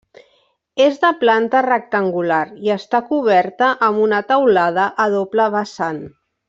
És 0.85 0.95
de 1.03 1.11
planta 1.23 1.61
rectangular, 1.67 2.41
i 2.69 2.73
està 2.79 3.03
coberta 3.13 3.71
amb 3.91 4.05
una 4.09 4.23
teulada 4.35 4.93
a 5.07 5.11
doble 5.19 5.51
vessant. 5.59 6.07